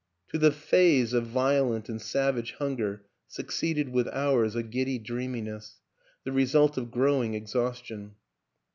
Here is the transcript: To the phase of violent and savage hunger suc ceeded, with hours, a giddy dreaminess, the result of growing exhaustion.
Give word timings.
To 0.29 0.39
the 0.39 0.51
phase 0.51 1.13
of 1.13 1.27
violent 1.27 1.87
and 1.87 2.01
savage 2.01 2.53
hunger 2.53 3.05
suc 3.27 3.49
ceeded, 3.51 3.91
with 3.91 4.07
hours, 4.07 4.55
a 4.55 4.63
giddy 4.63 4.97
dreaminess, 4.97 5.79
the 6.23 6.31
result 6.31 6.75
of 6.75 6.89
growing 6.89 7.35
exhaustion. 7.35 8.15